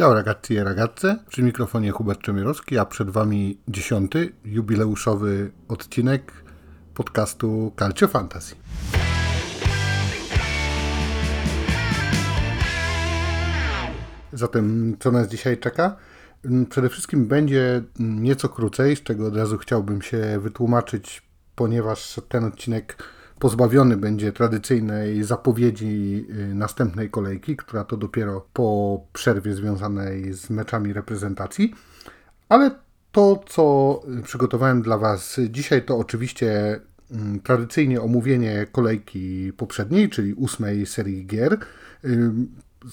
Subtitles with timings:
[0.00, 6.32] Ciao ragazzi e ragazze, przy mikrofonie Hubert Czemierowski, a przed Wami dziesiąty, jubileuszowy odcinek
[6.94, 8.54] podcastu Calcio Fantasy.
[14.32, 15.96] Zatem co nas dzisiaj czeka?
[16.70, 21.22] Przede wszystkim będzie nieco krócej, z czego od razu chciałbym się wytłumaczyć,
[21.54, 23.02] ponieważ ten odcinek
[23.40, 30.92] pozbawiony będzie tradycyjnej zapowiedzi y, następnej kolejki, która to dopiero po przerwie związanej z meczami
[30.92, 31.74] reprezentacji.
[32.48, 32.70] Ale
[33.12, 36.80] to, co przygotowałem dla Was dzisiaj, to oczywiście
[37.10, 41.58] mm, tradycyjnie omówienie kolejki poprzedniej, czyli ósmej serii gier.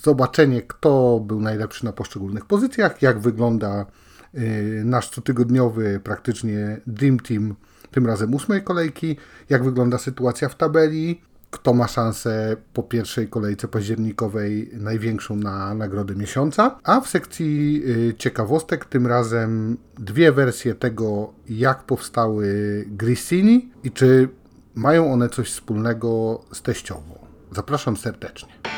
[0.01, 3.85] Zobaczenie, kto był najlepszy na poszczególnych pozycjach, jak wygląda
[4.35, 7.55] y, nasz cotygodniowy praktycznie Dream Team
[7.91, 9.17] tym razem ósmej kolejki,
[9.49, 16.15] jak wygląda sytuacja w tabeli, kto ma szansę po pierwszej kolejce październikowej największą na nagrodę
[16.15, 23.91] miesiąca, a w sekcji y, ciekawostek tym razem dwie wersje tego, jak powstały Grissini i
[23.91, 24.29] czy
[24.75, 27.27] mają one coś wspólnego z teściową.
[27.51, 28.76] Zapraszam serdecznie.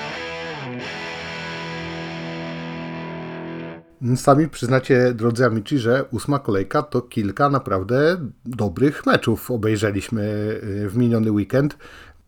[4.15, 10.21] Sami przyznacie, drodzy amici, że ósma kolejka to kilka naprawdę dobrych meczów obejrzeliśmy
[10.63, 11.77] y, w miniony weekend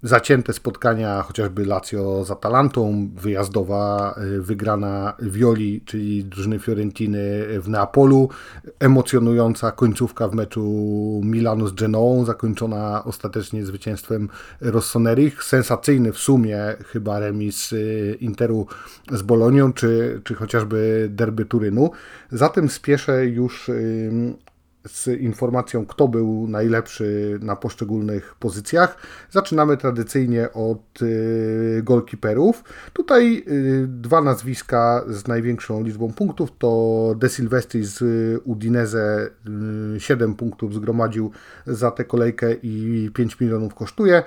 [0.03, 7.19] zacięte spotkania, chociażby Lazio z Atalantą, wyjazdowa y, wygrana Violi, czyli drużyny Fiorentiny
[7.61, 8.29] w Neapolu,
[8.79, 10.63] emocjonująca końcówka w meczu
[11.23, 14.29] Milanu z Genoą, zakończona ostatecznie zwycięstwem
[14.61, 18.67] Rossonerich, sensacyjny w sumie chyba remis y, Interu
[19.11, 21.91] z Bolonią, czy, czy chociażby derby Turynu.
[22.31, 23.71] Zatem spieszę już
[24.87, 28.97] z informacją, kto był najlepszy na poszczególnych pozycjach.
[29.31, 32.63] Zaczynamy tradycyjnie od y, golkiperów.
[32.93, 38.03] Tutaj y, dwa nazwiska z największą liczbą punktów to De Silvestri z
[38.43, 39.29] Udinese
[39.97, 41.31] 7 y, punktów zgromadził
[41.67, 44.23] za tę kolejkę i 5 milionów kosztuje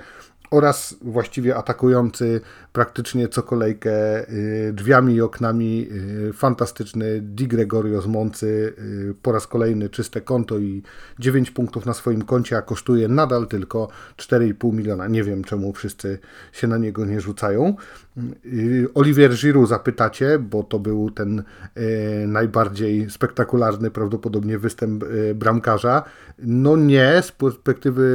[0.51, 2.41] oraz właściwie atakujący
[2.73, 5.87] praktycznie co kolejkę y, drzwiami i oknami
[6.29, 10.83] y, fantastyczny Di Gregorio z Moncy y, po raz kolejny czyste konto i
[11.19, 15.07] 9 punktów na swoim koncie, a kosztuje nadal tylko 4,5 miliona.
[15.07, 16.19] Nie wiem czemu wszyscy
[16.51, 17.75] się na niego nie rzucają.
[18.93, 21.43] Olivier Giroud zapytacie, bo to był ten
[22.27, 25.03] najbardziej spektakularny prawdopodobnie występ
[25.35, 26.03] bramkarza.
[26.39, 28.05] No nie, z perspektywy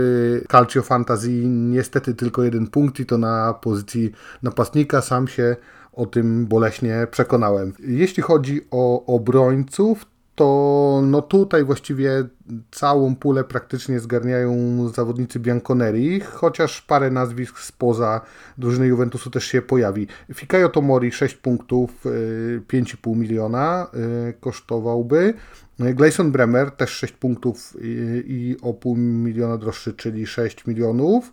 [0.51, 5.01] Calcio Fantasy niestety tylko jeden punkt i to na pozycji napastnika.
[5.01, 5.57] Sam się
[5.93, 7.73] o tym boleśnie przekonałem.
[7.79, 12.25] Jeśli chodzi o obrońców, to no tutaj właściwie
[12.71, 18.21] całą pulę praktycznie zgarniają zawodnicy Bianconeri, chociaż parę nazwisk spoza
[18.59, 20.07] drużyny Juventusu też się pojawi.
[20.35, 23.87] Fikayo Tomori 6 punktów, 5,5 y, miliona
[24.29, 25.35] y, kosztowałby.
[25.79, 31.33] Gleison Bremer też 6 punktów i, i o pół miliona droższy, czyli 6 milionów.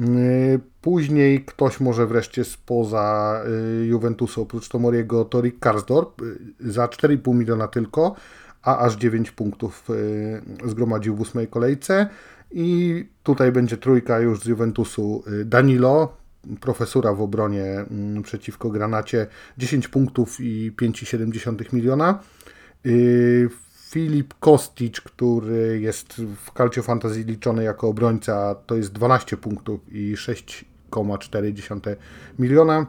[0.00, 3.40] Y, później ktoś może wreszcie spoza
[3.82, 8.16] y, Juventusu, oprócz Tomoriego, to Rick Karsdorp y, za 4,5 miliona tylko,
[8.62, 9.88] a aż 9 punktów
[10.64, 12.08] zgromadził w ósmej kolejce.
[12.50, 15.24] I tutaj będzie trójka już z Juventusu.
[15.44, 16.16] Danilo,
[16.60, 19.26] profesura w obronie mm, przeciwko Granacie,
[19.58, 22.18] 10 punktów i 5,7 miliona.
[23.94, 30.14] Filip Kostic, który jest w Calcio Fantasy liczony jako obrońca, to jest 12 punktów i
[30.16, 31.96] 6,4
[32.38, 32.86] miliona.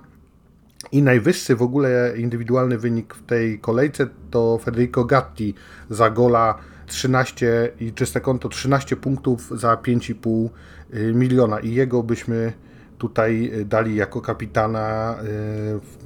[0.91, 5.53] I najwyższy w ogóle indywidualny wynik w tej kolejce to Federico Gatti
[5.89, 6.57] za gola
[6.87, 10.49] 13 i czyste konto 13 punktów za 5,5
[10.93, 11.59] y, miliona.
[11.59, 12.53] I jego byśmy
[12.97, 15.15] tutaj dali jako kapitana.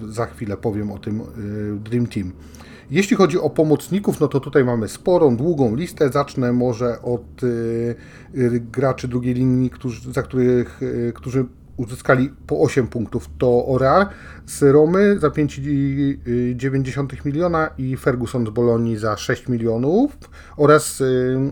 [0.08, 2.32] Y, za chwilę powiem o tym y, Dream Team.
[2.92, 6.10] Jeśli chodzi o pomocników, no to tutaj mamy sporą, długą listę.
[6.10, 7.96] Zacznę może od y,
[8.36, 11.46] y, graczy drugiej linii, którzy, za których, y, którzy
[11.78, 13.30] uzyskali po 8 punktów.
[13.38, 14.10] To Ora
[14.46, 20.18] z Romy za 5,9 miliona i Ferguson z Bolonii za 6 milionów
[20.58, 21.04] oraz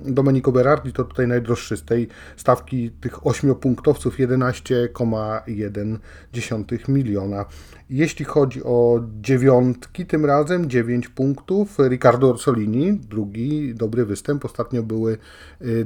[0.05, 2.07] Domenico Berardi, to tutaj najdroższy z tej
[2.37, 7.45] stawki tych 8 punktowców 11,1 miliona.
[7.89, 11.77] Jeśli chodzi o dziewiątki, tym razem 9 punktów.
[11.79, 14.45] Riccardo Orsolini, drugi dobry występ.
[14.45, 15.17] Ostatnio były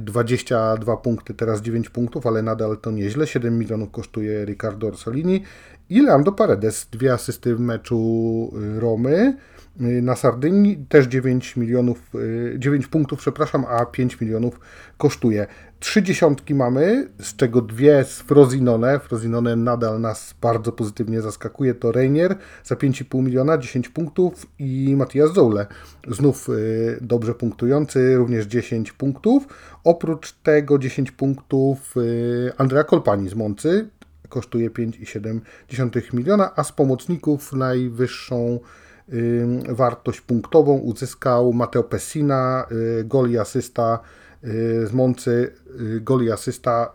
[0.00, 3.26] 22 y, punkty, teraz 9 punktów, ale nadal to nieźle.
[3.26, 5.42] 7 milionów kosztuje Riccardo Orsolini.
[5.90, 9.36] I Leandro Paredes, dwie asysty w meczu y, Romy.
[10.02, 12.12] na Sardynii, też 9 milionów,
[12.58, 14.60] 9 punktów, przepraszam, a 5 milionów
[14.98, 15.46] kosztuje.
[15.82, 19.00] Trzy dziesiątki mamy, z czego dwie z Frozinone.
[19.00, 21.74] Frozinone nadal nas bardzo pozytywnie zaskakuje.
[21.74, 25.66] To Reinier za 5,5 miliona, 10 punktów i Matias Zoule,
[26.08, 29.46] znów y, dobrze punktujący, również 10 punktów.
[29.84, 33.88] Oprócz tego 10 punktów y, Andrea Kolpani z Moncy,
[34.32, 38.60] kosztuje 5,7 miliona, a z pomocników najwyższą
[39.12, 42.66] y, wartość punktową uzyskał Mateo Pessina,
[43.04, 43.98] gol i asysta
[44.84, 46.92] z Moncy y, goli asysta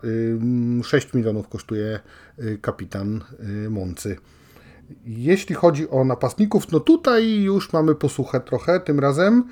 [0.82, 2.00] 6 y, milionów kosztuje
[2.38, 3.24] y, kapitan
[3.70, 4.16] Moncy.
[5.04, 9.44] Jeśli chodzi o napastników, no tutaj już mamy posłuchę trochę tym razem.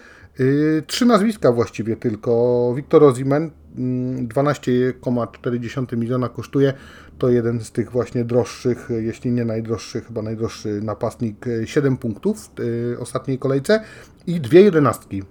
[0.87, 2.73] Trzy nazwiska właściwie tylko.
[2.77, 6.73] Wiktor Ozimen 12,4 miliona kosztuje.
[7.19, 11.47] To jeden z tych właśnie droższych, jeśli nie najdroższy, chyba najdroższy napastnik.
[11.65, 13.81] 7 punktów w ostatniej kolejce
[14.27, 15.23] i dwie jedenastki.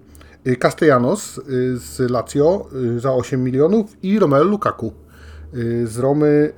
[0.48, 1.42] Y, Castellanos y,
[1.78, 4.94] z Lazio y, za 8 milionów i Romelu Lukaku
[5.84, 6.54] z Romy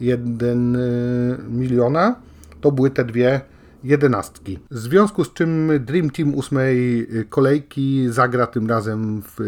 [0.00, 2.14] 9,1 miliona.
[2.60, 3.40] To były te dwie
[3.84, 4.58] jedenastki.
[4.70, 9.40] W związku z czym Dream Team ósmej kolejki zagra tym razem w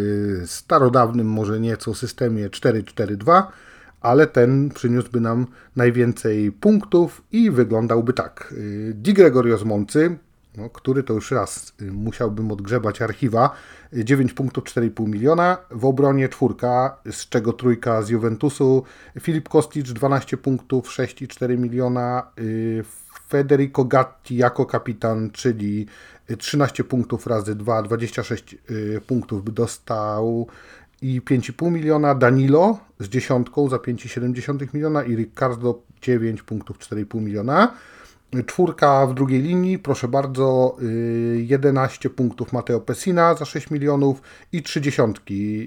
[0.46, 3.42] starodawnym, może nieco systemie 4-4-2,
[4.00, 5.46] ale ten przyniósłby nam
[5.76, 8.54] najwięcej punktów i wyglądałby tak.
[8.92, 10.16] Di Gregorio z Moncy
[10.56, 13.50] no, który to już raz y, musiałbym odgrzebać archiwa.
[13.92, 18.82] 9 punktów 4,5 miliona, w obronie czwórka, z czego trójka z Juventusu,
[19.20, 22.84] Filip Kostic 12 punktów 6,4 miliona, y,
[23.28, 25.86] Federico Gatti jako kapitan, czyli
[26.38, 30.46] 13 punktów razy 2, 26 y, punktów by dostał.
[31.02, 37.74] I 5,5 miliona, Danilo z dziesiątką za 5,7 miliona i Ricardo 9 punktów 4,5 miliona.
[38.46, 40.76] Czwórka w drugiej linii, proszę bardzo,
[41.36, 45.02] 11 y, punktów Mateo Pessina za 6 milionów i 30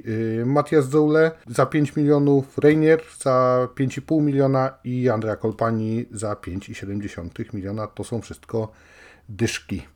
[0.05, 7.53] y, Matias Zoule za 5 milionów, Reinier za 5,5 miliona i Andrea Kolpani za 5,7
[7.53, 7.87] miliona.
[7.87, 8.71] To są wszystko
[9.29, 9.87] dyszki.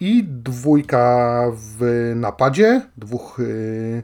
[0.00, 4.02] I dwójka w napadzie, dwóch y,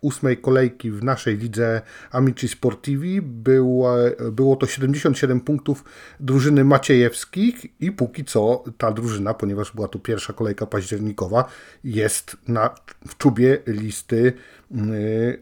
[0.00, 3.94] ósmej kolejki w naszej lidze Amici Sportivi było,
[4.32, 5.84] było to 77 punktów
[6.20, 11.44] drużyny Maciejewskich i póki co ta drużyna, ponieważ była to pierwsza kolejka październikowa,
[11.84, 12.74] jest na,
[13.08, 14.57] w czubie listy Y,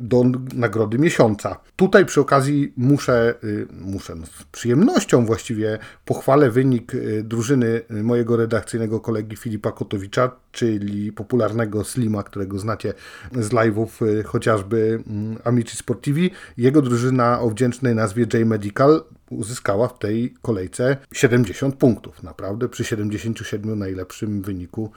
[0.00, 0.24] do
[0.54, 1.60] nagrody miesiąca.
[1.76, 8.36] Tutaj przy okazji muszę, y, muszę no, z przyjemnością właściwie pochwalę wynik y, drużyny mojego
[8.36, 12.94] redakcyjnego kolegi Filipa Kotowicza, czyli popularnego Slima, którego znacie
[13.32, 13.88] z live'ów
[14.24, 16.30] chociażby mm, Amici Sportivi.
[16.56, 22.22] Jego drużyna o wdzięcznej nazwie J Medical uzyskała w tej kolejce 70 punktów.
[22.22, 24.90] Naprawdę przy 77 najlepszym wyniku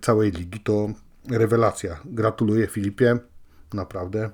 [0.00, 0.88] całej ligi to
[1.30, 2.00] rewelacja.
[2.04, 3.18] Gratuluję Filipie
[3.74, 4.30] naprawdę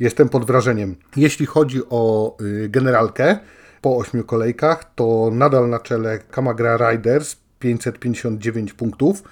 [0.00, 0.96] jestem pod wrażeniem.
[1.16, 3.38] Jeśli chodzi o y, generalkę
[3.80, 9.22] po ośmiu kolejkach, to nadal na czele Kamagra Riders 559 punktów.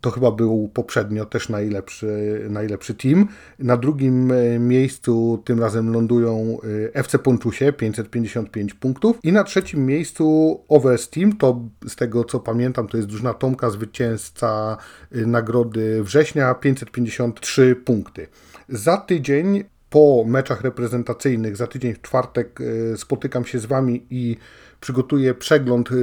[0.00, 3.28] To chyba był poprzednio też najlepszy, najlepszy team.
[3.58, 9.18] Na drugim y, miejscu tym razem lądują y, FC Ponczusie 555 punktów.
[9.22, 13.70] I na trzecim miejscu Overs Team, to z tego co pamiętam, to jest drużyna Tomka,
[13.70, 14.76] zwycięzca
[15.10, 18.26] nagrody września 553 punkty.
[18.72, 24.36] Za tydzień po meczach reprezentacyjnych, za tydzień w czwartek e, spotykam się z Wami i
[24.80, 25.94] przygotuję przegląd e,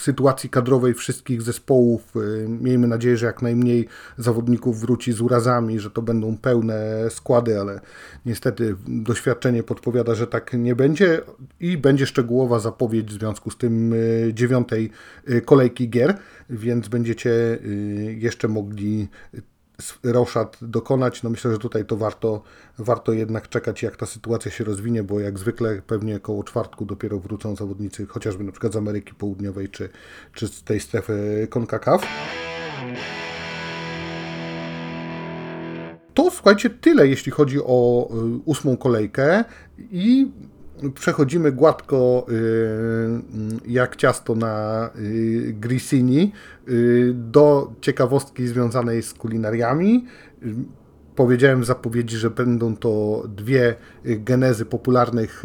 [0.00, 2.14] sytuacji kadrowej wszystkich zespołów.
[2.16, 7.60] E, miejmy nadzieję, że jak najmniej zawodników wróci z urazami, że to będą pełne składy,
[7.60, 7.80] ale
[8.26, 11.20] niestety doświadczenie podpowiada, że tak nie będzie
[11.60, 13.94] i będzie szczegółowa zapowiedź w związku z tym
[14.32, 14.90] dziewiątej
[15.44, 16.18] kolejki gier,
[16.50, 17.58] więc będziecie
[18.18, 19.08] jeszcze mogli
[20.04, 21.22] roszad dokonać.
[21.22, 22.42] No myślę, że tutaj to warto,
[22.78, 27.18] warto jednak czekać, jak ta sytuacja się rozwinie, bo jak zwykle pewnie koło czwartku dopiero
[27.18, 29.88] wrócą zawodnicy, chociażby na przykład z Ameryki Południowej czy,
[30.34, 32.06] czy z tej strefy CONCACAF.
[36.14, 39.44] To słuchajcie, tyle jeśli chodzi o y, ósmą kolejkę
[39.78, 40.30] i
[40.94, 42.26] przechodzimy gładko
[43.66, 44.90] jak ciasto na
[45.52, 46.32] Grissini
[47.14, 50.06] do ciekawostki związanej z kulinariami.
[51.16, 53.74] Powiedziałem w zapowiedzi, że będą to dwie
[54.04, 55.44] genezy popularnych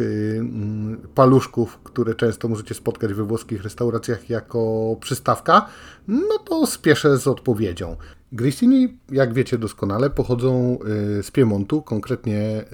[1.15, 5.65] paluszków, które często możecie spotkać we włoskich restauracjach jako przystawka.
[6.07, 7.95] No to spieszę z odpowiedzią.
[8.31, 10.77] Grissini, jak wiecie doskonale, pochodzą
[11.19, 12.65] y, z Piemontu, konkretnie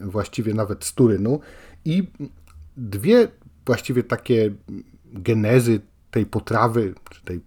[0.00, 1.40] y, właściwie nawet z Turynu.
[1.90, 2.10] I
[2.76, 3.28] dwie
[3.66, 4.54] właściwie takie
[5.12, 5.80] genezy
[6.10, 7.40] tej potrawy, czy tej y,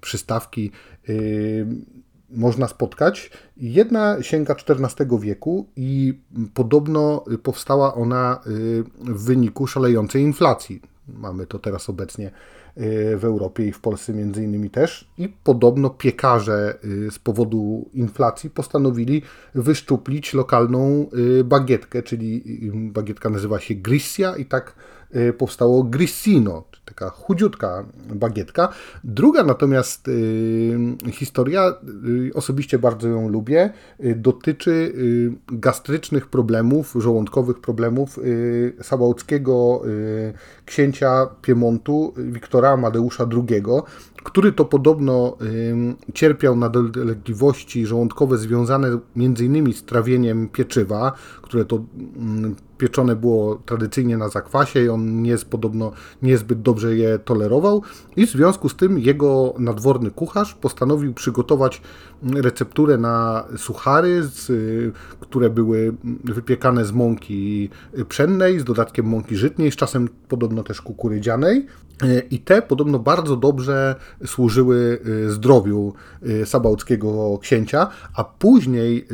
[0.00, 0.70] przystawki
[2.30, 3.30] można spotkać.
[3.56, 6.18] Jedna sięga XIV wieku i
[6.54, 8.40] podobno powstała ona
[8.98, 10.80] w wyniku szalejącej inflacji.
[11.14, 12.30] Mamy to teraz obecnie
[12.78, 15.08] Y, w Europie i w Polsce między innymi też.
[15.18, 19.22] I podobno piekarze y, z powodu inflacji postanowili
[19.54, 21.06] wyszczuplić lokalną
[21.40, 24.74] y, bagietkę, czyli bagietka nazywa się Grissia i tak
[25.38, 28.68] powstało Grissino, taka chudziutka bagietka.
[29.04, 30.78] Druga natomiast y,
[31.12, 31.74] historia,
[32.28, 33.70] y, osobiście bardzo ją lubię,
[34.04, 34.94] y, dotyczy
[35.52, 38.18] gastrycznych problemów, żołądkowych problemów
[38.82, 39.82] sabałckiego
[40.66, 43.62] księcia Piemontu, Wiktora Amadeusza II,
[44.24, 45.36] który to podobno
[46.14, 49.72] cierpiał na dolegliwości żołądkowe związane m.in.
[49.72, 51.84] z trawieniem pieczywa, które to
[52.80, 57.82] pieczone było tradycyjnie na zakwasie i on nie jest podobno niezbyt dobrze je tolerował
[58.16, 61.82] i w związku z tym jego nadworny kucharz postanowił przygotować
[62.22, 64.52] recepturę na suchary, z,
[65.20, 65.94] które były
[66.24, 67.70] wypiekane z mąki
[68.08, 71.66] pszennej, z dodatkiem mąki żytniej, z czasem podobno też kukurydzianej.
[72.30, 73.94] I te podobno bardzo dobrze
[74.26, 75.92] służyły zdrowiu
[76.44, 79.06] sabałckiego księcia, a później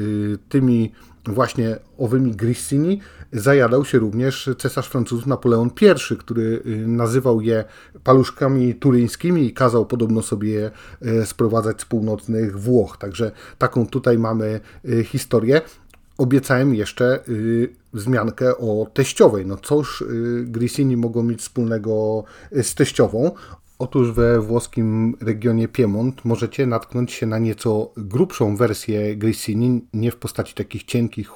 [0.48, 0.92] tymi
[1.28, 3.00] właśnie owymi grissini
[3.32, 5.70] zajadał się również cesarz Francuzów Napoleon
[6.12, 7.64] I, który y, nazywał je
[8.04, 10.70] paluszkami turyńskimi i kazał podobno sobie je
[11.22, 12.96] y, sprowadzać z północnych Włoch.
[12.96, 15.60] Także taką tutaj mamy y, historię.
[16.18, 17.20] Obiecałem jeszcze
[17.92, 19.46] wzmiankę o teściowej.
[19.46, 20.04] No cóż
[20.44, 23.30] Grissini mogą mieć wspólnego z teściową?
[23.78, 30.16] Otóż we włoskim regionie Piemont możecie natknąć się na nieco grubszą wersję grissini, nie w
[30.16, 31.30] postaci takich cienkich,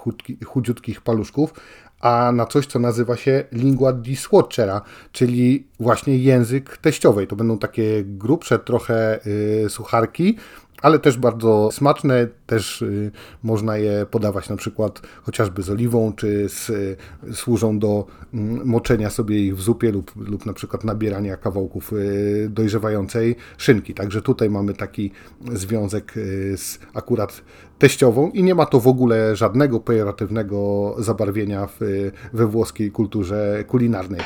[0.46, 1.54] chudziutkich paluszków,
[2.00, 4.82] a na coś, co nazywa się lingua di swatchera,
[5.12, 7.26] czyli właśnie język teściowej.
[7.26, 10.36] To będą takie grubsze trochę y, sucharki,
[10.82, 13.10] ale też bardzo smaczne, też y,
[13.42, 16.96] można je podawać na przykład chociażby z oliwą, czy z, y,
[17.32, 22.48] służą do mm, moczenia sobie ich w zupie lub, lub na przykład nabierania kawałków y,
[22.50, 23.94] dojrzewającej szynki.
[23.94, 25.10] Także tutaj mamy taki
[25.52, 26.14] związek
[26.56, 27.42] z akurat
[27.78, 34.20] teściową i nie ma to w ogóle żadnego pejoratywnego zabarwienia w, we włoskiej kulturze kulinarnej.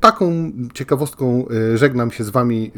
[0.00, 2.72] Taką ciekawostką y, żegnam się z Wami,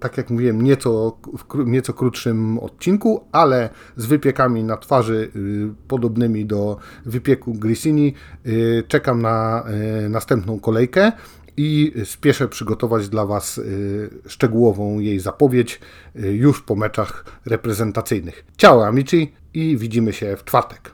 [0.00, 6.46] tak jak mówiłem, nieco, w nieco krótszym odcinku, ale z wypiekami na twarzy y, podobnymi
[6.46, 8.14] do wypieku Grissini.
[8.46, 9.64] Y, czekam na
[10.08, 11.12] następną kolejkę
[11.56, 13.60] i spieszę przygotować dla Was
[14.26, 15.80] szczegółową jej zapowiedź
[16.14, 18.44] już po meczach reprezentacyjnych.
[18.56, 20.90] Ciao amici i widzimy się w czwartek.